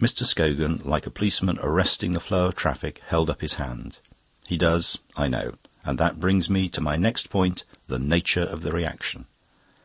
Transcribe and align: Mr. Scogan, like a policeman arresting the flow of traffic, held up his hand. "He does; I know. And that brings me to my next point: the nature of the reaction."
Mr. 0.00 0.24
Scogan, 0.26 0.82
like 0.84 1.06
a 1.06 1.10
policeman 1.10 1.56
arresting 1.60 2.14
the 2.14 2.18
flow 2.18 2.46
of 2.46 2.56
traffic, 2.56 3.00
held 3.06 3.30
up 3.30 3.42
his 3.42 3.54
hand. 3.62 3.98
"He 4.48 4.56
does; 4.56 4.98
I 5.16 5.28
know. 5.28 5.54
And 5.84 5.98
that 6.00 6.18
brings 6.18 6.50
me 6.50 6.68
to 6.70 6.80
my 6.80 6.96
next 6.96 7.30
point: 7.30 7.62
the 7.86 8.00
nature 8.00 8.42
of 8.42 8.62
the 8.62 8.72
reaction." 8.72 9.26